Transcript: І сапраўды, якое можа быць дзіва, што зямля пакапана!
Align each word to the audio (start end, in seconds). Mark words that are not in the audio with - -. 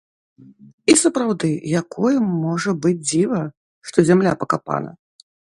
І 0.93 0.95
сапраўды, 1.01 1.51
якое 1.81 2.13
можа 2.45 2.75
быць 2.87 2.95
дзіва, 3.11 3.43
што 3.91 3.97
зямля 4.11 4.35
пакапана! 4.43 4.91